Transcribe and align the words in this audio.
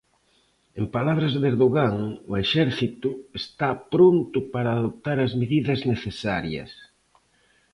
En 0.79 0.85
palabras 0.95 1.33
de 1.41 1.45
Erdogan, 1.53 1.95
o 2.31 2.33
exército 2.43 3.09
está 3.41 3.69
pronto 3.93 4.37
para 4.53 4.69
adoptar 4.79 5.17
as 5.25 5.31
medidas 5.41 5.79
necesarias. 5.93 6.71